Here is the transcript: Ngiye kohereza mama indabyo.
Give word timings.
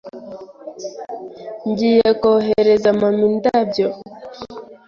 Ngiye 1.69 2.09
kohereza 2.21 2.89
mama 2.99 3.23
indabyo. 3.29 3.87